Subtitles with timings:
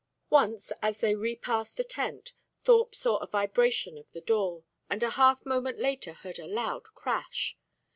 [0.31, 5.11] Once, as they repassed a tent, Thorpe saw a vibration of the door, and a
[5.11, 7.55] half moment later heard a loud crash.